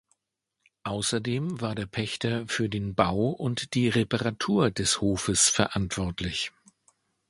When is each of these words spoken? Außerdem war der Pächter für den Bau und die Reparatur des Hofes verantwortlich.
Außerdem 0.83 1.61
war 1.61 1.75
der 1.75 1.85
Pächter 1.85 2.47
für 2.47 2.69
den 2.69 2.95
Bau 2.95 3.27
und 3.27 3.75
die 3.75 3.87
Reparatur 3.87 4.71
des 4.71 4.99
Hofes 4.99 5.47
verantwortlich. 5.49 6.51